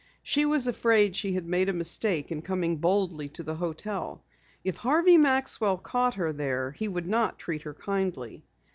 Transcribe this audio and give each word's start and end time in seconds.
She 0.23 0.45
was 0.47 0.67
afraid 0.67 1.15
she 1.15 1.33
had 1.33 1.45
made 1.45 1.69
a 1.69 1.73
mistake 1.73 2.31
in 2.31 2.41
coming 2.41 2.77
boldly 2.77 3.29
to 3.29 3.43
the 3.43 3.53
hotel. 3.53 4.23
If 4.63 4.77
Harvey 4.77 5.19
Maxwell 5.19 5.77
caught 5.77 6.15
her 6.15 6.33
there 6.33 6.71
he 6.71 6.87
would 6.87 7.05
not 7.05 7.37
treat 7.37 7.61
her 7.61 7.75
kindly. 7.75 8.43